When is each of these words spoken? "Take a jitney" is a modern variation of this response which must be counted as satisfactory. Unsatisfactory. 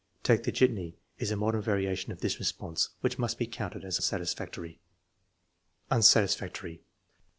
"Take 0.23 0.47
a 0.47 0.51
jitney" 0.51 0.97
is 1.19 1.29
a 1.29 1.35
modern 1.35 1.61
variation 1.61 2.11
of 2.11 2.21
this 2.21 2.39
response 2.39 2.89
which 3.01 3.19
must 3.19 3.37
be 3.37 3.45
counted 3.45 3.85
as 3.85 4.03
satisfactory. 4.03 4.79
Unsatisfactory. 5.91 6.81